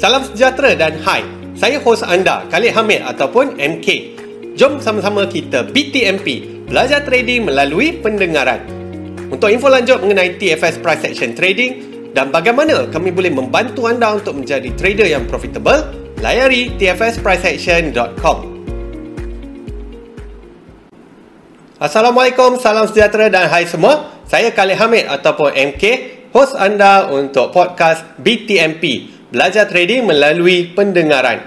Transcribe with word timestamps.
Salam 0.00 0.24
sejahtera 0.24 0.72
dan 0.72 0.96
hai. 1.04 1.20
Saya 1.52 1.76
hos 1.76 2.00
anda, 2.00 2.48
Khalid 2.48 2.72
Hamid 2.72 3.04
ataupun 3.04 3.60
MK. 3.60 4.16
Jom 4.56 4.80
sama-sama 4.80 5.28
kita 5.28 5.68
BTMP, 5.68 6.40
belajar 6.64 7.04
trading 7.04 7.44
melalui 7.44 8.00
pendengaran. 8.00 8.64
Untuk 9.28 9.52
info 9.52 9.68
lanjut 9.68 10.00
mengenai 10.00 10.40
TFS 10.40 10.80
Price 10.80 11.04
Action 11.04 11.36
Trading 11.36 11.72
dan 12.16 12.32
bagaimana 12.32 12.88
kami 12.88 13.12
boleh 13.12 13.28
membantu 13.28 13.92
anda 13.92 14.16
untuk 14.16 14.40
menjadi 14.40 14.72
trader 14.72 15.04
yang 15.04 15.28
profitable, 15.28 15.92
layari 16.24 16.72
tfspriceaction.com. 16.80 18.38
Assalamualaikum, 21.76 22.56
salam 22.56 22.88
sejahtera 22.88 23.28
dan 23.28 23.52
hai 23.52 23.68
semua. 23.68 24.16
Saya 24.24 24.48
Khalid 24.48 24.80
Hamid 24.80 25.04
ataupun 25.12 25.52
MK, 25.76 25.84
hos 26.32 26.56
anda 26.56 27.12
untuk 27.12 27.52
podcast 27.52 28.00
BTMP, 28.16 29.19
belajar 29.30 29.70
trading 29.70 30.10
melalui 30.10 30.74
pendengaran. 30.74 31.46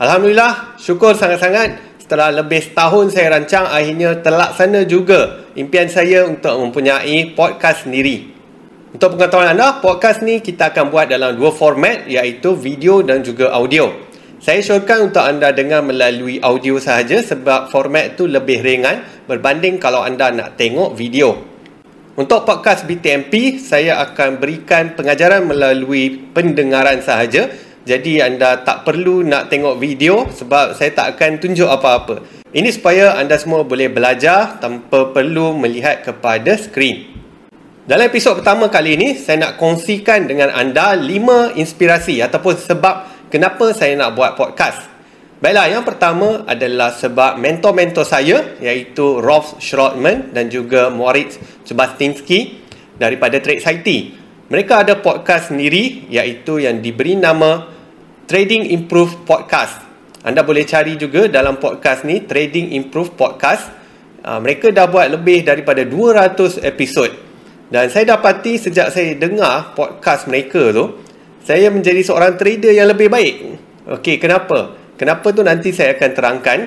Alhamdulillah, 0.00 0.74
syukur 0.80 1.14
sangat-sangat 1.14 2.00
setelah 2.00 2.32
lebih 2.32 2.60
setahun 2.60 3.16
saya 3.16 3.32
rancang 3.38 3.64
akhirnya 3.64 4.20
terlaksana 4.20 4.84
juga 4.84 5.48
impian 5.56 5.88
saya 5.88 6.28
untuk 6.28 6.52
mempunyai 6.60 7.32
podcast 7.32 7.88
sendiri. 7.88 8.34
Untuk 8.92 9.16
pengetahuan 9.16 9.54
anda, 9.56 9.80
podcast 9.80 10.20
ni 10.20 10.38
kita 10.44 10.70
akan 10.70 10.90
buat 10.92 11.08
dalam 11.08 11.34
dua 11.34 11.50
format 11.50 12.06
iaitu 12.06 12.54
video 12.54 13.00
dan 13.00 13.24
juga 13.24 13.50
audio. 13.54 13.90
Saya 14.44 14.60
syorkan 14.60 15.08
untuk 15.08 15.24
anda 15.24 15.56
dengar 15.56 15.80
melalui 15.80 16.36
audio 16.44 16.76
sahaja 16.76 17.24
sebab 17.24 17.72
format 17.72 18.12
tu 18.12 18.28
lebih 18.28 18.60
ringan 18.60 19.00
berbanding 19.24 19.80
kalau 19.80 20.04
anda 20.04 20.28
nak 20.28 20.60
tengok 20.60 20.92
video. 20.92 21.53
Untuk 22.14 22.46
podcast 22.46 22.86
BTMP, 22.86 23.58
saya 23.58 23.98
akan 23.98 24.38
berikan 24.38 24.94
pengajaran 24.94 25.50
melalui 25.50 26.30
pendengaran 26.30 27.02
sahaja. 27.02 27.50
Jadi 27.82 28.22
anda 28.22 28.62
tak 28.62 28.86
perlu 28.86 29.26
nak 29.26 29.50
tengok 29.50 29.82
video 29.82 30.30
sebab 30.30 30.78
saya 30.78 30.94
tak 30.94 31.18
akan 31.18 31.42
tunjuk 31.42 31.66
apa-apa. 31.66 32.22
Ini 32.54 32.70
supaya 32.70 33.18
anda 33.18 33.34
semua 33.34 33.66
boleh 33.66 33.90
belajar 33.90 34.62
tanpa 34.62 35.10
perlu 35.10 35.58
melihat 35.58 36.06
kepada 36.06 36.54
skrin. 36.54 37.18
Dalam 37.82 38.06
episod 38.06 38.38
pertama 38.38 38.70
kali 38.70 38.94
ini, 38.94 39.18
saya 39.18 39.50
nak 39.50 39.58
kongsikan 39.58 40.30
dengan 40.30 40.54
anda 40.54 40.94
5 40.94 41.58
inspirasi 41.58 42.22
ataupun 42.22 42.54
sebab 42.54 43.26
kenapa 43.26 43.74
saya 43.74 43.98
nak 43.98 44.14
buat 44.14 44.38
podcast. 44.38 44.93
Baiklah, 45.44 45.68
yang 45.68 45.84
pertama 45.84 46.40
adalah 46.48 46.88
sebab 46.88 47.36
mentor-mentor 47.36 48.08
saya 48.08 48.56
iaitu 48.64 49.20
Rolf 49.20 49.60
Schrottman 49.60 50.32
dan 50.32 50.48
juga 50.48 50.88
Moritz 50.88 51.36
Sebastianski 51.68 52.64
daripada 52.96 53.36
Trade 53.44 53.60
Society. 53.60 54.16
Mereka 54.48 54.88
ada 54.88 55.04
podcast 55.04 55.52
sendiri 55.52 56.08
iaitu 56.08 56.64
yang 56.64 56.80
diberi 56.80 57.20
nama 57.20 57.60
Trading 58.24 58.72
Improve 58.72 59.20
Podcast. 59.28 59.84
Anda 60.24 60.40
boleh 60.40 60.64
cari 60.64 60.96
juga 60.96 61.28
dalam 61.28 61.60
podcast 61.60 62.08
ni 62.08 62.24
Trading 62.24 62.72
Improve 62.72 63.12
Podcast. 63.12 63.68
Uh, 64.24 64.40
mereka 64.40 64.72
dah 64.72 64.88
buat 64.88 65.12
lebih 65.12 65.44
daripada 65.44 65.84
200 65.84 66.64
episod. 66.64 67.12
Dan 67.68 67.92
saya 67.92 68.16
dapati 68.16 68.56
sejak 68.56 68.88
saya 68.88 69.12
dengar 69.12 69.76
podcast 69.76 70.24
mereka 70.24 70.72
tu, 70.72 71.04
saya 71.44 71.68
menjadi 71.68 72.00
seorang 72.00 72.32
trader 72.40 72.72
yang 72.72 72.88
lebih 72.88 73.12
baik. 73.12 73.60
Okey, 73.92 74.16
kenapa? 74.16 74.83
Kenapa 74.94 75.34
tu 75.34 75.42
nanti 75.42 75.74
saya 75.74 75.98
akan 75.98 76.10
terangkan. 76.14 76.58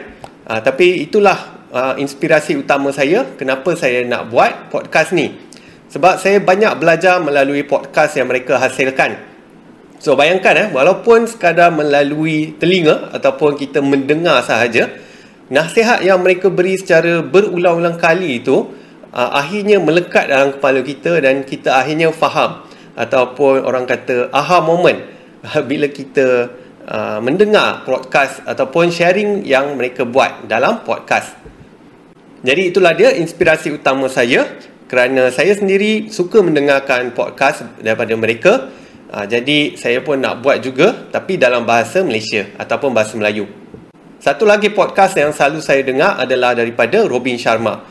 Uh, 0.47 0.59
tapi 0.63 1.03
itulah 1.03 1.67
uh, 1.71 1.93
inspirasi 1.99 2.55
utama 2.55 2.91
saya 2.95 3.23
kenapa 3.35 3.75
saya 3.75 4.03
nak 4.03 4.31
buat 4.31 4.71
podcast 4.71 5.11
ni. 5.15 5.35
Sebab 5.87 6.19
saya 6.19 6.43
banyak 6.43 6.75
belajar 6.79 7.19
melalui 7.23 7.63
podcast 7.63 8.19
yang 8.19 8.27
mereka 8.27 8.59
hasilkan. 8.59 9.15
So 9.97 10.13
bayangkan 10.13 10.53
eh 10.55 10.67
walaupun 10.69 11.25
sekadar 11.25 11.73
melalui 11.73 12.53
telinga 12.61 13.09
ataupun 13.17 13.57
kita 13.57 13.81
mendengar 13.81 14.45
sahaja 14.45 14.93
nasihat 15.49 16.05
yang 16.05 16.21
mereka 16.21 16.51
beri 16.53 16.77
secara 16.77 17.25
berulang-ulang 17.25 17.97
kali 17.97 18.43
itu 18.43 18.67
uh, 19.09 19.31
akhirnya 19.33 19.81
melekat 19.81 20.29
dalam 20.29 20.53
kepala 20.53 20.85
kita 20.85 21.17
dan 21.23 21.41
kita 21.41 21.81
akhirnya 21.81 22.13
faham 22.13 22.61
ataupun 22.93 23.65
orang 23.65 23.89
kata 23.89 24.29
aha 24.29 24.61
moment 24.61 25.01
bila 25.69 25.89
kita 25.89 26.51
uh, 26.87 27.19
mendengar 27.19 27.83
podcast 27.83 28.41
ataupun 28.47 28.89
sharing 28.89 29.43
yang 29.43 29.75
mereka 29.75 30.07
buat 30.07 30.47
dalam 30.47 30.81
podcast. 30.87 31.35
Jadi 32.41 32.71
itulah 32.71 32.95
dia 32.95 33.11
inspirasi 33.13 33.75
utama 33.75 34.07
saya 34.07 34.47
kerana 34.87 35.27
saya 35.35 35.51
sendiri 35.51 36.07
suka 36.07 36.39
mendengarkan 36.39 37.11
podcast 37.11 37.67
daripada 37.83 38.15
mereka. 38.15 38.71
Uh, 39.07 39.23
jadi 39.27 39.75
saya 39.75 40.03
pun 40.03 40.19
nak 40.19 40.43
buat 40.43 40.63
juga 40.63 41.07
tapi 41.11 41.35
dalam 41.35 41.63
bahasa 41.67 42.03
Malaysia 42.03 42.47
ataupun 42.55 42.91
bahasa 42.95 43.15
Melayu. 43.19 43.47
Satu 44.17 44.49
lagi 44.49 44.73
podcast 44.73 45.13
yang 45.13 45.29
selalu 45.29 45.61
saya 45.61 45.85
dengar 45.85 46.17
adalah 46.17 46.57
daripada 46.57 47.05
Robin 47.05 47.37
Sharma. 47.37 47.85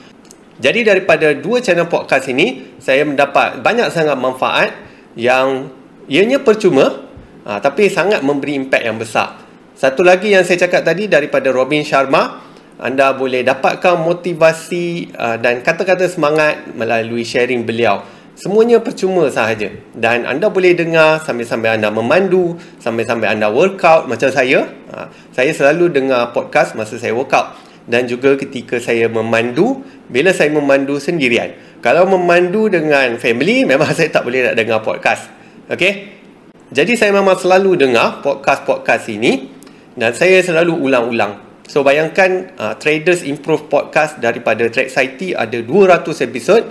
Jadi 0.57 0.89
daripada 0.89 1.37
dua 1.37 1.61
channel 1.61 1.87
podcast 1.87 2.33
ini, 2.33 2.77
saya 2.81 3.05
mendapat 3.05 3.61
banyak 3.61 3.93
sangat 3.93 4.17
manfaat 4.17 4.73
yang 5.15 5.69
ianya 6.09 6.41
percuma 6.41 7.06
Ha, 7.47 7.63
tapi 7.63 7.87
sangat 7.87 8.27
memberi 8.27 8.59
impak 8.59 8.83
yang 8.83 8.99
besar. 8.99 9.39
Satu 9.79 10.03
lagi 10.03 10.35
yang 10.35 10.43
saya 10.43 10.67
cakap 10.67 10.83
tadi 10.83 11.07
daripada 11.07 11.55
Robin 11.55 11.87
Sharma, 11.87 12.43
anda 12.83 13.15
boleh 13.15 13.47
dapatkan 13.47 14.03
motivasi 14.03 15.15
uh, 15.15 15.37
dan 15.39 15.63
kata-kata 15.63 16.11
semangat 16.11 16.75
melalui 16.75 17.23
sharing 17.23 17.63
beliau. 17.63 18.03
Semuanya 18.37 18.85
percuma 18.85 19.33
sahaja. 19.33 19.73
Dan 19.97 20.29
anda 20.29 20.53
boleh 20.53 20.77
dengar 20.77 21.25
sambil-sambil 21.25 21.73
anda 21.79 21.89
memandu, 21.89 22.59
sambil-sambil 22.83 23.33
anda 23.33 23.49
workout 23.49 24.11
macam 24.11 24.29
saya. 24.29 24.69
Uh, 24.93 25.07
saya 25.33 25.55
selalu 25.55 25.89
dengar 25.89 26.35
podcast 26.35 26.77
masa 26.77 27.01
saya 27.01 27.15
workout. 27.15 27.57
Dan 27.87 28.05
juga 28.11 28.35
ketika 28.35 28.77
saya 28.83 29.07
memandu, 29.07 29.87
bila 30.11 30.35
saya 30.35 30.51
memandu 30.51 30.99
sendirian. 30.99 31.55
Kalau 31.79 32.05
memandu 32.11 32.67
dengan 32.67 33.17
family, 33.23 33.63
memang 33.71 33.89
saya 33.95 34.11
tak 34.11 34.27
boleh 34.27 34.51
nak 34.51 34.55
dengar 34.59 34.83
podcast. 34.83 35.31
Okay? 35.71 36.17
Jadi 36.67 36.99
saya 36.99 37.15
memang 37.15 37.39
selalu 37.39 37.79
dengar 37.79 38.27
podcast-podcast 38.27 39.07
ini 39.15 39.55
dan 39.95 40.11
saya 40.19 40.43
selalu 40.43 40.75
ulang-ulang. 40.75 41.63
So 41.71 41.87
bayangkan 41.87 42.59
uh, 42.59 42.75
Traders 42.75 43.23
Improve 43.23 43.71
Podcast 43.71 44.19
daripada 44.19 44.67
Trade 44.67 44.91
Society 44.91 45.31
ada 45.31 45.63
200 45.63 46.03
episod 46.27 46.67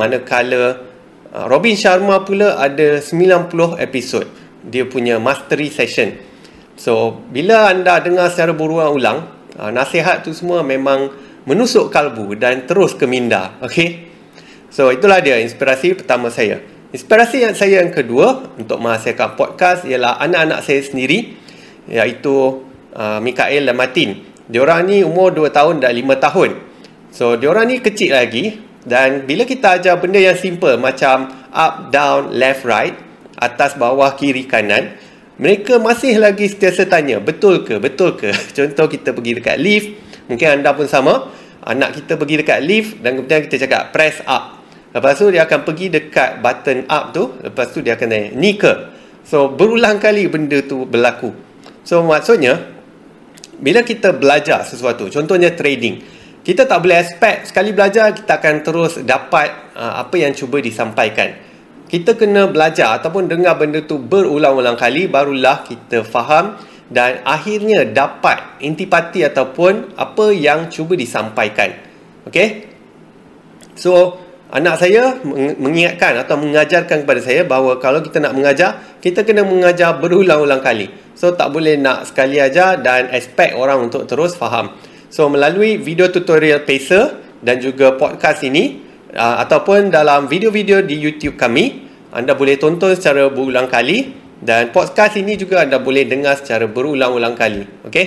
manakala 0.00 0.80
uh, 1.28 1.44
Robin 1.44 1.76
Sharma 1.76 2.24
pula 2.24 2.56
ada 2.56 3.04
90 3.04 3.84
episod. 3.84 4.24
Dia 4.64 4.88
punya 4.88 5.20
mastery 5.20 5.68
session. 5.68 6.16
So 6.80 7.12
bila 7.28 7.68
anda 7.68 8.00
dengar 8.00 8.32
secara 8.32 8.56
berulang-ulang, 8.56 9.28
uh, 9.60 9.68
nasihat 9.68 10.24
tu 10.24 10.32
semua 10.32 10.64
memang 10.64 11.12
menusuk 11.44 11.92
kalbu 11.92 12.32
dan 12.40 12.64
terus 12.64 12.96
ke 12.96 13.04
minda. 13.04 13.60
Okay? 13.60 14.08
So 14.72 14.88
itulah 14.88 15.20
dia 15.20 15.36
inspirasi 15.36 16.00
pertama 16.00 16.32
saya. 16.32 16.73
Inspirasi 16.94 17.42
yang 17.42 17.58
saya 17.58 17.82
yang 17.82 17.90
kedua 17.90 18.54
untuk 18.54 18.78
menghasilkan 18.78 19.34
podcast 19.34 19.82
ialah 19.82 20.14
anak-anak 20.22 20.62
saya 20.62 20.78
sendiri 20.78 21.34
iaitu 21.90 22.62
uh, 22.94 23.18
Mikael 23.18 23.66
dan 23.66 23.74
Martin. 23.74 24.22
Diorang 24.46 24.86
ni 24.86 25.02
umur 25.02 25.34
2 25.34 25.50
tahun 25.50 25.82
dan 25.82 25.90
5 25.90 26.06
tahun. 26.30 26.50
So 27.10 27.34
diorang 27.34 27.66
ni 27.66 27.82
kecil 27.82 28.14
lagi 28.14 28.62
dan 28.86 29.26
bila 29.26 29.42
kita 29.42 29.82
ajar 29.82 29.98
benda 29.98 30.22
yang 30.22 30.38
simple 30.38 30.78
macam 30.78 31.34
up, 31.50 31.90
down, 31.90 32.30
left, 32.30 32.62
right, 32.62 32.94
atas, 33.42 33.74
bawah, 33.74 34.14
kiri, 34.14 34.46
kanan, 34.46 34.94
mereka 35.34 35.82
masih 35.82 36.14
lagi 36.22 36.46
setiasa 36.46 36.86
tanya, 36.86 37.18
betul 37.18 37.66
ke? 37.66 37.82
Betul 37.82 38.14
ke? 38.14 38.30
Contoh 38.56 38.86
kita 38.86 39.10
pergi 39.10 39.42
dekat 39.42 39.58
lift, 39.58 39.98
mungkin 40.30 40.62
anda 40.62 40.70
pun 40.70 40.86
sama. 40.86 41.26
Anak 41.66 41.98
kita 41.98 42.14
pergi 42.14 42.38
dekat 42.38 42.62
lift 42.62 43.02
dan 43.02 43.18
kemudian 43.18 43.42
kita 43.50 43.66
cakap 43.66 43.90
press 43.90 44.22
up. 44.30 44.53
Lepas 44.94 45.18
tu 45.18 45.26
dia 45.34 45.42
akan 45.42 45.66
pergi 45.66 45.90
dekat 45.90 46.38
button 46.38 46.86
up 46.86 47.10
tu. 47.10 47.34
Lepas 47.42 47.74
tu 47.74 47.82
dia 47.82 47.98
akan 47.98 48.06
tanya, 48.06 48.30
ni 48.38 48.54
ke? 48.54 48.72
So, 49.26 49.50
berulang 49.50 49.98
kali 49.98 50.30
benda 50.30 50.62
tu 50.62 50.86
berlaku. 50.86 51.34
So, 51.82 52.06
maksudnya, 52.06 52.62
bila 53.58 53.82
kita 53.82 54.14
belajar 54.14 54.62
sesuatu, 54.62 55.10
contohnya 55.10 55.50
trading, 55.58 55.98
kita 56.44 56.68
tak 56.68 56.78
boleh 56.84 57.00
expect 57.00 57.50
sekali 57.50 57.72
belajar, 57.72 58.12
kita 58.14 58.38
akan 58.38 58.54
terus 58.62 59.00
dapat 59.02 59.74
uh, 59.74 60.04
apa 60.04 60.14
yang 60.14 60.30
cuba 60.36 60.60
disampaikan. 60.60 61.40
Kita 61.88 62.14
kena 62.14 62.46
belajar 62.46 63.00
ataupun 63.00 63.26
dengar 63.26 63.56
benda 63.58 63.82
tu 63.82 63.98
berulang-ulang 63.98 64.76
kali, 64.76 65.08
barulah 65.08 65.64
kita 65.64 66.04
faham 66.04 66.54
dan 66.92 67.24
akhirnya 67.24 67.88
dapat 67.88 68.60
intipati 68.60 69.24
ataupun 69.24 69.96
apa 69.96 70.26
yang 70.36 70.68
cuba 70.68 70.94
disampaikan. 71.00 71.72
Okay? 72.28 72.68
So, 73.74 74.23
anak 74.54 74.78
saya 74.78 75.18
mengingatkan 75.58 76.14
atau 76.22 76.38
mengajarkan 76.38 77.02
kepada 77.02 77.20
saya 77.20 77.42
bahawa 77.42 77.82
kalau 77.82 77.98
kita 77.98 78.22
nak 78.22 78.38
mengajar, 78.38 78.78
kita 79.02 79.26
kena 79.26 79.42
mengajar 79.42 79.98
berulang-ulang 79.98 80.62
kali. 80.62 80.94
So 81.18 81.34
tak 81.34 81.50
boleh 81.50 81.74
nak 81.74 82.06
sekali 82.06 82.38
aja 82.38 82.78
dan 82.78 83.10
expect 83.10 83.58
orang 83.58 83.90
untuk 83.90 84.06
terus 84.06 84.38
faham. 84.38 84.70
So 85.10 85.26
melalui 85.26 85.82
video 85.82 86.06
tutorial 86.06 86.62
Pacer 86.62 87.18
dan 87.42 87.58
juga 87.58 87.98
podcast 87.98 88.46
ini 88.46 88.78
uh, 89.10 89.42
ataupun 89.42 89.90
dalam 89.90 90.30
video-video 90.30 90.86
di 90.86 91.02
YouTube 91.02 91.34
kami, 91.34 91.90
anda 92.14 92.38
boleh 92.38 92.54
tonton 92.54 92.94
secara 92.94 93.26
berulang 93.26 93.66
kali 93.66 94.24
Dan 94.44 94.76
podcast 94.76 95.16
ini 95.16 95.40
juga 95.40 95.64
anda 95.64 95.80
boleh 95.80 96.04
dengar 96.04 96.36
secara 96.36 96.68
berulang-ulang 96.68 97.32
kali. 97.32 97.64
Okey? 97.88 98.06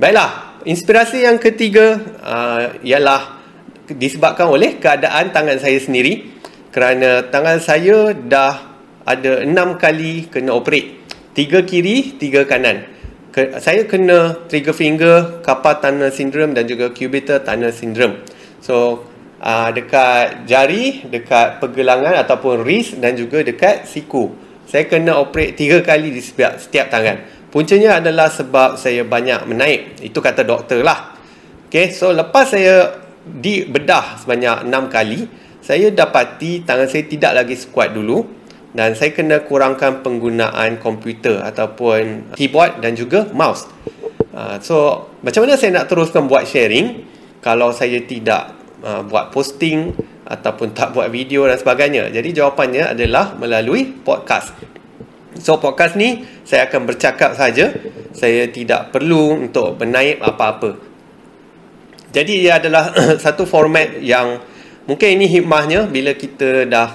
Baiklah, 0.00 0.64
inspirasi 0.64 1.28
yang 1.28 1.36
ketiga 1.36 2.00
uh, 2.24 2.80
ialah 2.80 3.45
disebabkan 3.94 4.50
oleh 4.50 4.82
keadaan 4.82 5.30
tangan 5.30 5.62
saya 5.62 5.78
sendiri 5.78 6.34
kerana 6.74 7.30
tangan 7.30 7.62
saya 7.62 8.12
dah 8.12 8.76
ada 9.06 9.46
enam 9.46 9.78
kali 9.78 10.26
kena 10.26 10.50
operate. 10.52 10.98
Tiga 11.32 11.62
kiri, 11.62 12.18
tiga 12.18 12.42
kanan. 12.42 12.84
Ke, 13.30 13.60
saya 13.62 13.84
kena 13.86 14.48
trigger 14.50 14.74
finger, 14.74 15.16
carpal 15.46 15.78
tunnel 15.78 16.10
syndrome 16.10 16.56
dan 16.56 16.66
juga 16.66 16.90
cubital 16.90 17.44
tunnel 17.44 17.70
syndrome. 17.70 18.24
So, 18.64 19.06
uh, 19.38 19.68
dekat 19.70 20.48
jari, 20.50 21.06
dekat 21.06 21.62
pergelangan 21.62 22.18
ataupun 22.26 22.66
wrist 22.66 22.98
dan 22.98 23.14
juga 23.14 23.44
dekat 23.44 23.86
siku. 23.86 24.34
Saya 24.66 24.90
kena 24.90 25.14
operate 25.22 25.54
tiga 25.54 25.78
kali 25.84 26.10
di 26.10 26.18
setiap, 26.18 26.58
setiap 26.58 26.90
tangan. 26.90 27.22
Puncanya 27.54 28.02
adalah 28.02 28.26
sebab 28.26 28.74
saya 28.74 29.06
banyak 29.06 29.46
menaik. 29.46 30.02
Itu 30.02 30.18
kata 30.18 30.42
doktor 30.42 30.82
lah. 30.82 31.14
Okay, 31.70 31.94
so 31.94 32.10
lepas 32.10 32.50
saya 32.50 33.05
dibedah 33.26 34.22
sebanyak 34.22 34.66
enam 34.66 34.86
kali, 34.86 35.26
saya 35.58 35.90
dapati 35.90 36.62
tangan 36.62 36.86
saya 36.86 37.04
tidak 37.10 37.32
lagi 37.42 37.58
sekuat 37.58 37.90
dulu 37.90 38.22
dan 38.70 38.94
saya 38.94 39.10
kena 39.10 39.42
kurangkan 39.42 40.04
penggunaan 40.04 40.78
komputer 40.78 41.42
ataupun 41.42 42.32
keyboard 42.38 42.78
dan 42.78 42.94
juga 42.94 43.26
mouse. 43.34 43.66
Uh, 44.36 44.60
so 44.62 45.08
macam 45.24 45.48
mana 45.48 45.56
saya 45.56 45.80
nak 45.80 45.88
teruskan 45.88 46.28
buat 46.28 46.44
sharing 46.44 47.02
kalau 47.40 47.72
saya 47.72 48.04
tidak 48.04 48.52
uh, 48.84 49.00
buat 49.02 49.32
posting 49.32 49.96
ataupun 50.26 50.76
tak 50.76 50.92
buat 50.92 51.08
video 51.08 51.48
dan 51.48 51.56
sebagainya. 51.56 52.12
Jadi 52.12 52.36
jawapannya 52.36 52.92
adalah 52.92 53.32
melalui 53.38 53.90
podcast. 53.90 54.52
So 55.40 55.56
podcast 55.56 55.96
ni 55.96 56.22
saya 56.44 56.68
akan 56.68 56.84
bercakap 56.84 57.32
saja. 57.32 57.72
Saya 58.16 58.48
tidak 58.48 58.92
perlu 58.92 59.46
untuk 59.46 59.76
menaip 59.80 60.20
apa-apa. 60.24 60.95
Jadi 62.16 62.48
ia 62.48 62.56
adalah 62.56 62.96
satu 63.24 63.44
format 63.44 64.00
yang 64.00 64.40
mungkin 64.88 65.20
ini 65.20 65.28
hikmahnya 65.28 65.84
bila 65.84 66.16
kita 66.16 66.64
dah 66.64 66.88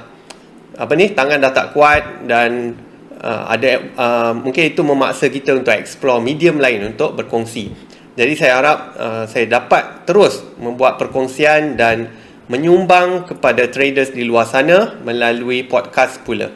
apa 0.82 0.94
ni 0.98 1.14
tangan 1.14 1.38
dah 1.38 1.54
tak 1.54 1.78
kuat 1.78 2.26
dan 2.26 2.74
uh, 3.22 3.44
ada 3.54 3.70
uh, 3.94 4.34
mungkin 4.34 4.74
itu 4.74 4.82
memaksa 4.82 5.30
kita 5.30 5.54
untuk 5.54 5.78
explore 5.78 6.18
medium 6.18 6.58
lain 6.58 6.90
untuk 6.90 7.14
berkongsi. 7.14 7.70
Jadi 8.18 8.34
saya 8.34 8.58
harap 8.58 8.78
uh, 8.98 9.24
saya 9.30 9.46
dapat 9.46 10.10
terus 10.10 10.42
membuat 10.58 10.98
perkongsian 10.98 11.78
dan 11.78 12.10
menyumbang 12.50 13.30
kepada 13.30 13.70
traders 13.70 14.12
di 14.12 14.26
luar 14.26 14.50
sana 14.50 15.00
melalui 15.06 15.64
podcast 15.70 16.20
pula. 16.26 16.50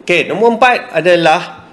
Okey, 0.00 0.30
nombor 0.30 0.56
empat 0.56 0.94
adalah 0.94 1.66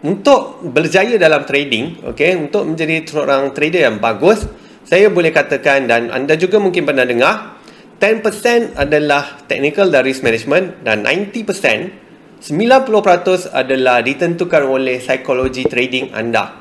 untuk 0.00 0.64
berjaya 0.64 1.20
dalam 1.20 1.44
trading, 1.44 2.00
okey, 2.10 2.32
untuk 2.48 2.64
menjadi 2.64 3.04
seorang 3.04 3.52
trader 3.52 3.86
yang 3.86 4.00
bagus, 4.00 4.48
saya 4.90 5.06
boleh 5.06 5.30
katakan 5.30 5.86
dan 5.86 6.10
anda 6.10 6.34
juga 6.34 6.58
mungkin 6.58 6.82
pernah 6.82 7.06
dengar 7.06 7.62
10% 8.02 8.74
adalah 8.74 9.46
technical 9.46 9.86
dan 9.86 10.02
risk 10.02 10.26
management 10.26 10.82
dan 10.82 11.06
90% 11.06 12.10
90% 12.40 13.52
adalah 13.52 14.00
ditentukan 14.00 14.64
oleh 14.64 14.96
psikologi 14.96 15.68
trading 15.68 16.16
anda. 16.16 16.56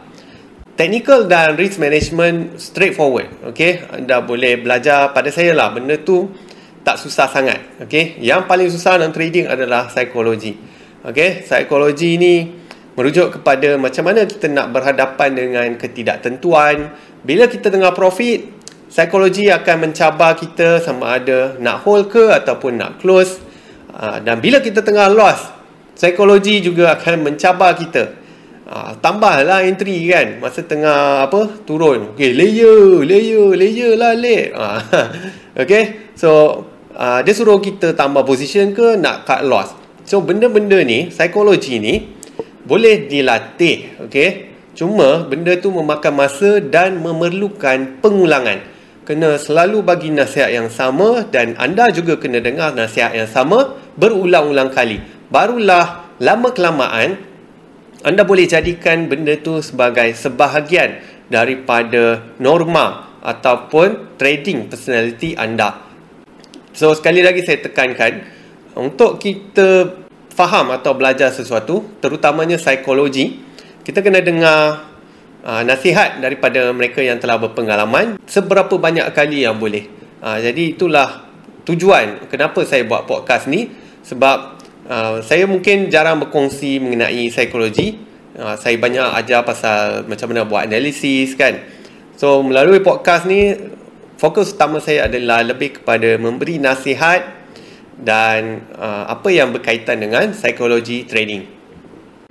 Technical 0.75 1.23
dan 1.31 1.55
risk 1.55 1.79
management 1.79 2.59
straightforward. 2.59 3.51
Okay? 3.55 3.87
Anda 3.87 4.19
boleh 4.19 4.59
belajar 4.59 5.15
pada 5.15 5.31
saya 5.31 5.55
lah. 5.55 5.71
Benda 5.71 5.95
tu 6.03 6.27
tak 6.83 6.99
susah 6.99 7.31
sangat. 7.31 7.79
Okay? 7.79 8.19
Yang 8.19 8.41
paling 8.47 8.67
susah 8.67 8.99
dalam 8.99 9.15
trading 9.15 9.47
adalah 9.47 9.87
psikologi. 9.87 10.55
Okay? 11.03 11.47
Psikologi 11.47 12.19
ni 12.19 12.35
merujuk 12.99 13.39
kepada 13.39 13.79
macam 13.79 14.11
mana 14.11 14.27
kita 14.27 14.51
nak 14.51 14.75
berhadapan 14.75 15.31
dengan 15.31 15.67
ketidaktentuan. 15.79 16.91
Bila 17.23 17.47
kita 17.47 17.71
tengah 17.71 17.95
profit, 17.95 18.51
psikologi 18.91 19.47
akan 19.47 19.87
mencabar 19.87 20.35
kita 20.35 20.83
sama 20.83 21.15
ada 21.15 21.55
nak 21.63 21.87
hold 21.87 22.11
ke 22.11 22.27
ataupun 22.27 22.75
nak 22.75 22.99
close. 22.99 23.39
Uh, 23.95 24.19
dan 24.19 24.43
bila 24.43 24.59
kita 24.59 24.83
tengah 24.83 25.07
loss 25.07 25.47
psikologi 25.95 26.59
juga 26.59 26.99
akan 26.99 27.31
mencabar 27.31 27.71
kita. 27.79 28.19
Uh, 28.69 28.93
tambahlah 29.01 29.65
entry 29.65 30.05
kan 30.11 30.43
masa 30.43 30.67
tengah 30.67 31.23
apa 31.23 31.63
turun. 31.63 32.13
Okey 32.13 32.35
layer 32.35 32.99
layer 33.07 33.49
layer 33.55 33.95
lah 33.95 34.13
late 34.13 34.53
uh, 34.53 34.77
okey 35.63 36.13
so 36.19 36.61
dia 36.99 37.31
suruh 37.31 37.63
kita 37.63 37.95
tambah 37.95 38.27
position 38.27 38.75
ke 38.75 38.99
nak 38.99 39.23
cut 39.23 39.47
loss. 39.47 39.71
So 40.03 40.19
benda-benda 40.19 40.83
ni 40.83 41.07
psikologi 41.07 41.79
ni 41.79 42.18
boleh 42.69 43.09
dilatih 43.09 44.05
okey 44.05 44.53
cuma 44.77 45.25
benda 45.25 45.57
tu 45.57 45.73
memakan 45.73 46.13
masa 46.13 46.61
dan 46.61 47.01
memerlukan 47.01 47.97
pengulangan 47.97 48.61
kena 49.09 49.41
selalu 49.41 49.81
bagi 49.81 50.13
nasihat 50.13 50.53
yang 50.53 50.69
sama 50.69 51.25
dan 51.33 51.57
anda 51.57 51.89
juga 51.89 52.21
kena 52.21 52.37
dengar 52.45 52.77
nasihat 52.77 53.09
yang 53.17 53.25
sama 53.25 53.73
berulang-ulang 53.97 54.69
kali. 54.69 55.01
Barulah 55.33 56.13
lama 56.21 56.53
kelamaan 56.53 57.17
anda 58.05 58.21
boleh 58.21 58.45
jadikan 58.45 59.09
benda 59.09 59.33
tu 59.41 59.65
sebagai 59.65 60.13
sebahagian 60.13 61.01
daripada 61.25 62.21
norma 62.37 63.17
ataupun 63.25 64.15
trading 64.21 64.69
personality 64.69 65.33
anda. 65.33 65.81
So 66.77 66.93
sekali 66.93 67.25
lagi 67.25 67.41
saya 67.41 67.65
tekankan 67.65 68.23
untuk 68.77 69.17
kita 69.17 69.89
faham 70.39 70.71
atau 70.71 70.95
belajar 70.95 71.35
sesuatu 71.35 71.83
terutamanya 71.99 72.55
psikologi 72.55 73.43
kita 73.83 73.99
kena 73.99 74.23
dengar 74.23 74.87
uh, 75.43 75.63
nasihat 75.67 76.23
daripada 76.23 76.71
mereka 76.71 77.03
yang 77.03 77.19
telah 77.19 77.35
berpengalaman 77.35 78.15
seberapa 78.23 78.75
banyak 78.79 79.07
kali 79.11 79.43
yang 79.43 79.59
boleh. 79.59 79.87
Uh, 80.23 80.39
jadi 80.39 80.75
itulah 80.75 81.27
tujuan 81.67 82.27
kenapa 82.31 82.63
saya 82.63 82.87
buat 82.87 83.03
podcast 83.03 83.51
ni 83.51 83.67
sebab 84.03 84.37
uh, 84.87 85.19
saya 85.25 85.43
mungkin 85.49 85.91
jarang 85.91 86.23
berkongsi 86.23 86.79
mengenai 86.79 87.27
psikologi. 87.31 87.99
Uh, 88.39 88.55
saya 88.55 88.79
banyak 88.79 89.03
ajar 89.19 89.43
pasal 89.43 90.07
macam 90.07 90.31
mana 90.31 90.47
buat 90.47 90.69
analisis 90.69 91.35
kan. 91.35 91.59
So 92.19 92.43
melalui 92.43 92.83
podcast 92.83 93.27
ni 93.27 93.55
fokus 94.19 94.51
utama 94.51 94.83
saya 94.83 95.07
adalah 95.07 95.43
lebih 95.43 95.81
kepada 95.81 96.19
memberi 96.19 96.59
nasihat 96.59 97.38
dan 97.99 98.63
uh, 98.79 99.11
apa 99.11 99.27
yang 99.27 99.51
berkaitan 99.51 99.99
dengan 99.99 100.31
psikologi 100.31 101.03
trading. 101.03 101.43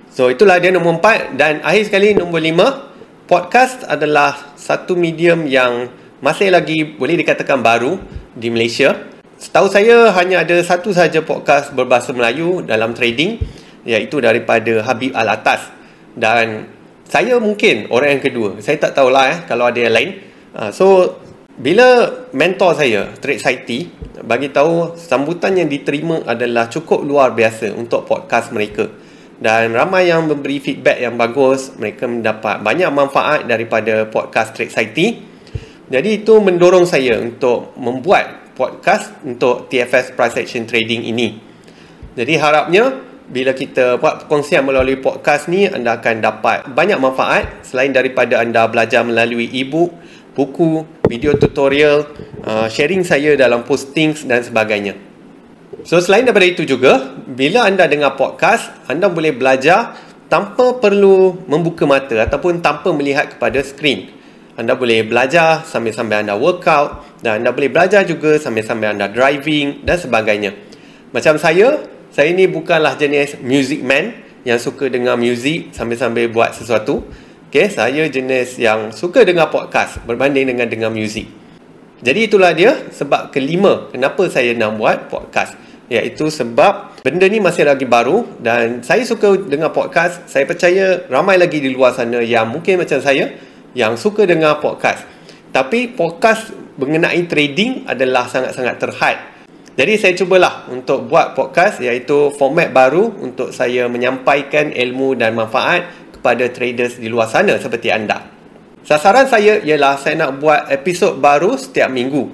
So 0.09 0.33
itulah 0.33 0.57
dia 0.57 0.73
nombor 0.73 0.97
empat 0.97 1.37
dan 1.37 1.61
akhir 1.61 1.93
sekali 1.93 2.17
nombor 2.17 2.41
lima 2.41 2.89
podcast 3.29 3.85
adalah 3.85 4.57
satu 4.57 4.97
medium 4.97 5.45
yang 5.45 5.85
masih 6.19 6.49
lagi 6.49 6.97
boleh 6.97 7.21
dikatakan 7.21 7.61
baru 7.61 8.01
di 8.33 8.49
Malaysia. 8.49 8.97
Setahu 9.39 9.71
saya 9.71 10.11
hanya 10.19 10.43
ada 10.43 10.57
satu 10.65 10.91
saja 10.91 11.23
podcast 11.23 11.71
berbahasa 11.71 12.11
Melayu 12.11 12.59
dalam 12.65 12.91
trading 12.91 13.39
iaitu 13.87 14.19
daripada 14.19 14.83
Habib 14.83 15.15
Al-Atas 15.15 15.71
dan 16.17 16.67
saya 17.07 17.39
mungkin 17.39 17.87
orang 17.89 18.19
yang 18.19 18.23
kedua. 18.23 18.49
Saya 18.59 18.77
tak 18.77 18.97
tahulah 18.97 19.25
eh 19.31 19.39
kalau 19.47 19.69
ada 19.69 19.79
yang 19.79 19.93
lain. 19.95 20.09
Ah, 20.51 20.73
so 20.73 21.17
bila 21.59 22.07
mentor 22.31 22.71
saya 22.73 23.11
Trade 23.19 23.43
City 23.43 23.91
bagi 24.23 24.49
tahu 24.49 24.95
sambutan 24.95 25.59
yang 25.59 25.67
diterima 25.67 26.23
adalah 26.23 26.71
cukup 26.71 27.03
luar 27.03 27.35
biasa 27.35 27.75
untuk 27.75 28.07
podcast 28.07 28.55
mereka. 28.55 28.87
Dan 29.39 29.71
ramai 29.71 30.11
yang 30.11 30.27
memberi 30.27 30.59
feedback 30.59 30.99
yang 30.99 31.15
bagus 31.15 31.71
mereka 31.79 32.07
mendapat 32.07 32.59
banyak 32.59 32.91
manfaat 32.91 33.47
daripada 33.47 34.07
podcast 34.07 34.55
Trade 34.55 34.71
Society 34.71 35.07
jadi 35.89 36.21
itu 36.21 36.37
mendorong 36.37 36.85
saya 36.85 37.17
untuk 37.17 37.73
membuat 37.81 38.53
podcast 38.53 39.09
untuk 39.25 39.73
TFS 39.73 40.13
Price 40.13 40.37
Action 40.37 40.69
Trading 40.69 41.01
ini. 41.01 41.33
Jadi 42.13 42.37
harapnya 42.37 42.93
bila 43.25 43.57
kita 43.57 43.97
buat 43.97 44.25
perkongsian 44.25 44.69
melalui 44.69 45.01
podcast 45.01 45.49
ni 45.49 45.65
anda 45.65 45.97
akan 45.97 46.21
dapat 46.21 46.69
banyak 46.77 47.01
manfaat 47.01 47.65
selain 47.65 47.89
daripada 47.89 48.37
anda 48.37 48.69
belajar 48.69 49.01
melalui 49.01 49.49
e-book 49.49 49.89
buku, 50.37 50.85
video 51.09 51.33
tutorial 51.33 52.05
uh, 52.45 52.69
sharing 52.69 53.01
saya 53.01 53.33
dalam 53.33 53.65
postings 53.65 54.23
dan 54.29 54.45
sebagainya 54.45 55.09
So 55.87 56.01
selain 56.03 56.27
daripada 56.27 56.47
itu 56.49 56.67
juga, 56.67 57.15
bila 57.29 57.63
anda 57.63 57.87
dengar 57.87 58.19
podcast, 58.19 58.67
anda 58.91 59.07
boleh 59.07 59.31
belajar 59.31 59.95
tanpa 60.27 60.75
perlu 60.77 61.39
membuka 61.47 61.87
mata 61.87 62.19
ataupun 62.19 62.59
tanpa 62.59 62.91
melihat 62.91 63.37
kepada 63.37 63.63
skrin. 63.63 64.11
Anda 64.59 64.75
boleh 64.75 65.07
belajar 65.07 65.63
sambil-sambil 65.63 66.19
anda 66.19 66.35
workout 66.35 67.23
dan 67.23 67.41
anda 67.43 67.55
boleh 67.55 67.71
belajar 67.71 68.03
juga 68.03 68.35
sambil-sambil 68.35 68.91
anda 68.91 69.07
driving 69.07 69.87
dan 69.87 69.95
sebagainya. 69.95 70.51
Macam 71.15 71.39
saya, 71.39 71.79
saya 72.11 72.27
ini 72.35 72.43
bukanlah 72.51 72.99
jenis 72.99 73.39
music 73.39 73.79
man 73.79 74.19
yang 74.43 74.59
suka 74.59 74.91
dengar 74.91 75.15
music 75.15 75.71
sambil-sambil 75.71 76.27
buat 76.27 76.51
sesuatu. 76.51 77.07
Okay, 77.49 77.65
saya 77.65 78.05
jenis 78.05 78.61
yang 78.61 78.93
suka 78.93 79.25
dengar 79.25 79.49
podcast 79.49 79.97
berbanding 80.05 80.53
dengan 80.53 80.69
dengar 80.69 80.93
music. 80.93 81.25
Jadi 81.97 82.29
itulah 82.29 82.53
dia 82.53 82.77
sebab 82.93 83.33
kelima 83.33 83.89
kenapa 83.89 84.29
saya 84.29 84.53
nak 84.53 84.77
buat 84.77 85.09
podcast. 85.09 85.57
iaitu 85.89 86.29
sebab 86.29 87.01
benda 87.01 87.25
ni 87.25 87.41
masih 87.41 87.65
lagi 87.65 87.89
baru 87.89 88.21
dan 88.37 88.85
saya 88.85 89.01
suka 89.01 89.33
dengar 89.49 89.73
podcast. 89.73 90.29
Saya 90.29 90.45
percaya 90.45 91.09
ramai 91.09 91.41
lagi 91.41 91.57
di 91.57 91.73
luar 91.73 91.97
sana 91.97 92.21
yang 92.21 92.53
mungkin 92.53 92.85
macam 92.85 93.01
saya 93.01 93.33
yang 93.73 93.97
suka 93.97 94.29
dengar 94.29 94.61
podcast. 94.61 95.01
Tapi 95.49 95.89
podcast 95.89 96.53
mengenai 96.77 97.25
trading 97.25 97.89
adalah 97.89 98.29
sangat-sangat 98.29 98.77
terhad. 98.77 99.17
Jadi 99.79 99.95
saya 99.95 100.13
cubalah 100.13 100.67
untuk 100.67 101.07
buat 101.07 101.39
podcast 101.39 101.79
iaitu 101.79 102.35
format 102.35 102.67
baru 102.75 103.15
untuk 103.23 103.55
saya 103.55 103.87
menyampaikan 103.87 104.75
ilmu 104.75 105.15
dan 105.15 105.33
manfaat 105.33 105.98
kepada 106.19 106.51
traders 106.51 106.99
di 106.99 107.07
luar 107.07 107.31
sana 107.31 107.55
seperti 107.55 107.87
anda. 107.87 108.27
Sasaran 108.83 109.31
saya 109.31 109.63
ialah 109.63 109.95
saya 109.95 110.19
nak 110.19 110.43
buat 110.43 110.67
episod 110.67 111.15
baru 111.15 111.55
setiap 111.55 111.87
minggu. 111.87 112.27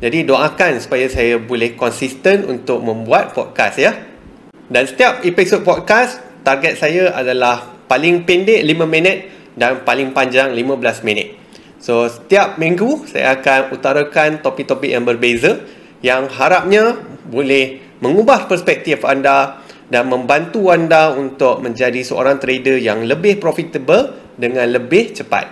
Jadi 0.00 0.28
doakan 0.28 0.80
supaya 0.80 1.08
saya 1.08 1.40
boleh 1.40 1.76
konsisten 1.76 2.44
untuk 2.48 2.84
membuat 2.84 3.32
podcast 3.32 3.76
ya. 3.80 3.92
Dan 4.68 4.84
setiap 4.84 5.24
episod 5.24 5.60
podcast 5.64 6.20
target 6.44 6.76
saya 6.76 7.12
adalah 7.12 7.84
paling 7.88 8.24
pendek 8.24 8.64
5 8.64 8.86
minit 8.88 9.18
dan 9.56 9.84
paling 9.84 10.12
panjang 10.16 10.52
15 10.56 11.04
minit. 11.04 11.36
So 11.80 12.08
setiap 12.08 12.60
minggu 12.60 13.08
saya 13.08 13.40
akan 13.40 13.72
utarakan 13.76 14.44
topik-topik 14.44 14.92
yang 14.92 15.04
berbeza 15.04 15.64
yang 16.00 16.28
harapnya 16.32 16.96
boleh 17.28 17.80
mengubah 18.00 18.48
perspektif 18.48 19.04
anda 19.04 19.59
dan 19.90 20.06
membantu 20.06 20.70
anda 20.70 21.12
untuk 21.12 21.60
menjadi 21.60 22.00
seorang 22.06 22.38
trader 22.38 22.78
yang 22.78 23.02
lebih 23.04 23.42
profitable 23.42 24.14
dengan 24.38 24.70
lebih 24.70 25.12
cepat. 25.12 25.50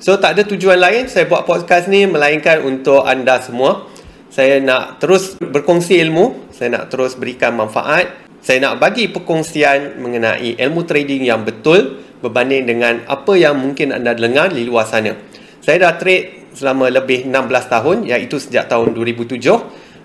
So 0.00 0.16
tak 0.16 0.40
ada 0.40 0.42
tujuan 0.48 0.80
lain 0.80 1.06
saya 1.06 1.28
buat 1.28 1.44
podcast 1.44 1.86
ni 1.86 2.08
melainkan 2.08 2.64
untuk 2.64 3.04
anda 3.04 3.38
semua. 3.44 3.86
Saya 4.32 4.60
nak 4.60 5.00
terus 5.00 5.36
berkongsi 5.40 6.00
ilmu, 6.00 6.52
saya 6.52 6.80
nak 6.80 6.92
terus 6.92 7.16
berikan 7.16 7.56
manfaat, 7.56 8.12
saya 8.38 8.60
nak 8.64 8.80
bagi 8.80 9.08
perkongsian 9.08 9.98
mengenai 9.98 10.56
ilmu 10.56 10.84
trading 10.84 11.26
yang 11.26 11.42
betul 11.42 12.00
berbanding 12.22 12.68
dengan 12.68 13.02
apa 13.08 13.34
yang 13.34 13.58
mungkin 13.58 13.90
anda 13.90 14.14
dengar 14.14 14.52
di 14.52 14.64
luar 14.68 14.86
sana. 14.86 15.16
Saya 15.64 15.90
dah 15.90 15.94
trade 15.98 16.54
selama 16.54 16.88
lebih 16.88 17.26
16 17.26 17.34
tahun 17.66 17.96
iaitu 18.06 18.38
sejak 18.38 18.70
tahun 18.70 18.94
2007 18.94 19.42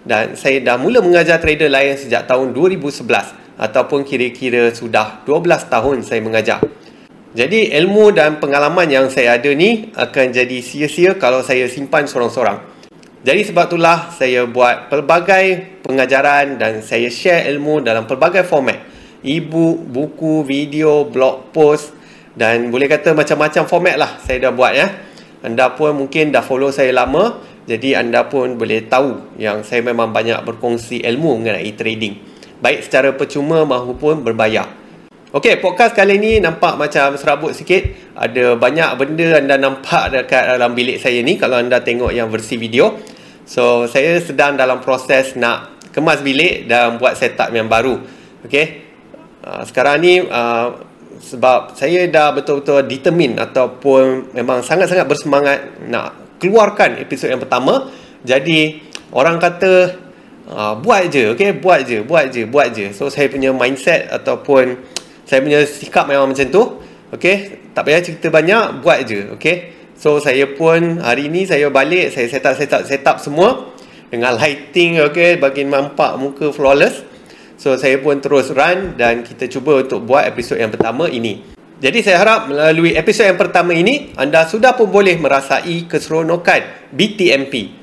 dan 0.04 0.36
saya 0.36 0.60
dah 0.60 0.76
mula 0.76 1.00
mengajar 1.00 1.40
trader 1.40 1.72
lain 1.72 1.96
sejak 1.96 2.28
tahun 2.28 2.52
2011 2.52 3.43
ataupun 3.58 4.06
kira-kira 4.08 4.74
sudah 4.74 5.22
12 5.26 5.72
tahun 5.72 5.98
saya 6.02 6.22
mengajar. 6.22 6.60
Jadi 7.34 7.74
ilmu 7.74 8.14
dan 8.14 8.38
pengalaman 8.38 8.86
yang 8.86 9.10
saya 9.10 9.42
ada 9.42 9.50
ni 9.54 9.90
akan 9.98 10.26
jadi 10.30 10.58
sia-sia 10.62 11.18
kalau 11.18 11.42
saya 11.42 11.66
simpan 11.66 12.06
sorang-sorang. 12.06 12.62
Jadi 13.24 13.42
sebab 13.50 13.72
itulah 13.72 14.14
saya 14.14 14.46
buat 14.46 14.92
pelbagai 14.92 15.80
pengajaran 15.82 16.62
dan 16.62 16.86
saya 16.86 17.10
share 17.10 17.50
ilmu 17.50 17.82
dalam 17.82 18.06
pelbagai 18.06 18.46
format. 18.46 18.78
E-book, 19.24 19.80
buku, 19.88 20.44
video, 20.44 21.08
blog 21.08 21.50
post 21.56 22.04
dan 22.34 22.74
boleh 22.74 22.90
kata 22.90 23.14
macam-macam 23.14 23.64
format 23.70 23.96
lah 23.98 24.12
saya 24.26 24.50
dah 24.50 24.52
buat 24.54 24.74
ya 24.74 24.88
anda 25.46 25.70
pun 25.78 25.94
mungkin 25.94 26.34
dah 26.34 26.42
follow 26.42 26.74
saya 26.74 26.90
lama 26.90 27.38
jadi 27.70 28.02
anda 28.02 28.26
pun 28.26 28.58
boleh 28.58 28.90
tahu 28.90 29.38
yang 29.38 29.62
saya 29.62 29.86
memang 29.86 30.10
banyak 30.10 30.42
berkongsi 30.42 31.06
ilmu 31.06 31.40
mengenai 31.40 31.70
trading 31.78 32.33
baik 32.64 32.88
secara 32.88 33.12
percuma 33.12 33.68
maupun 33.68 34.24
berbayar 34.24 34.84
Okey, 35.34 35.58
podcast 35.58 35.98
kali 35.98 36.22
ni 36.22 36.38
nampak 36.38 36.78
macam 36.78 37.18
serabut 37.18 37.58
sikit. 37.58 38.14
Ada 38.14 38.54
banyak 38.54 38.90
benda 39.02 39.42
anda 39.42 39.58
nampak 39.58 40.14
dekat 40.14 40.46
dalam 40.46 40.78
bilik 40.78 41.02
saya 41.02 41.26
ni 41.26 41.42
kalau 41.42 41.58
anda 41.58 41.82
tengok 41.82 42.14
yang 42.14 42.30
versi 42.30 42.54
video. 42.54 43.02
So, 43.42 43.90
saya 43.90 44.22
sedang 44.22 44.62
dalam 44.62 44.78
proses 44.86 45.34
nak 45.34 45.90
kemas 45.90 46.22
bilik 46.22 46.70
dan 46.70 47.02
buat 47.02 47.18
setup 47.18 47.50
yang 47.50 47.66
baru. 47.66 47.98
Okey. 48.46 48.86
Uh, 49.42 49.66
sekarang 49.66 50.06
ni 50.06 50.22
uh, 50.22 50.70
sebab 51.18 51.74
saya 51.74 52.06
dah 52.14 52.30
betul-betul 52.30 52.86
determine 52.86 53.34
ataupun 53.42 54.36
memang 54.38 54.62
sangat-sangat 54.62 55.10
bersemangat 55.10 55.60
nak 55.90 56.38
keluarkan 56.38 57.00
episod 57.00 57.32
yang 57.32 57.40
pertama 57.40 57.88
jadi 58.28 58.84
orang 59.16 59.40
kata 59.40 60.03
uh, 60.50 60.74
buat 60.80 61.08
je 61.12 61.32
okey 61.36 61.60
buat 61.60 61.86
je 61.88 62.04
buat 62.04 62.32
je 62.34 62.44
buat 62.48 62.74
je. 62.74 62.92
So 62.92 63.08
saya 63.08 63.32
punya 63.32 63.54
mindset 63.56 64.10
ataupun 64.12 64.80
saya 65.28 65.40
punya 65.40 65.64
sikap 65.64 66.10
memang 66.10 66.36
macam 66.36 66.48
tu 66.52 66.64
okey 67.16 67.70
tak 67.72 67.84
payah 67.88 68.02
cerita 68.04 68.28
banyak 68.34 68.84
buat 68.84 69.00
je 69.08 69.34
okey 69.38 69.56
so 69.94 70.18
saya 70.20 70.50
pun 70.50 71.00
hari 71.00 71.30
ni 71.30 71.48
saya 71.48 71.70
balik 71.70 72.12
saya 72.12 72.28
set 72.28 72.44
up 72.44 72.56
set 72.58 72.72
up 72.74 72.82
set 72.84 73.04
up 73.06 73.18
semua 73.22 73.72
dengan 74.12 74.36
lighting 74.36 75.00
okey 75.10 75.40
bagi 75.40 75.64
nampak 75.64 76.18
muka 76.20 76.52
flawless. 76.52 77.02
So 77.58 77.80
saya 77.80 78.02
pun 78.02 78.20
terus 78.20 78.52
run 78.52 79.00
dan 79.00 79.24
kita 79.24 79.48
cuba 79.48 79.80
untuk 79.80 80.04
buat 80.04 80.28
episod 80.28 80.60
yang 80.60 80.74
pertama 80.74 81.08
ini. 81.08 81.40
Jadi 81.84 82.00
saya 82.00 82.24
harap 82.24 82.48
melalui 82.48 82.96
episod 82.96 83.28
yang 83.28 83.36
pertama 83.36 83.76
ini 83.76 84.16
anda 84.16 84.48
sudah 84.48 84.72
pun 84.76 84.88
boleh 84.88 85.20
merasai 85.20 85.84
keseronokan 85.88 86.92
BTMP 86.96 87.83